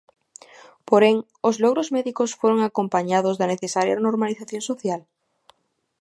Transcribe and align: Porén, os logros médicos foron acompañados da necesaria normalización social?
Porén, 0.89 1.17
os 1.49 1.55
logros 1.63 1.91
médicos 1.95 2.35
foron 2.39 2.59
acompañados 2.69 3.35
da 3.37 3.51
necesaria 3.53 4.01
normalización 4.07 4.61
social? 4.69 5.01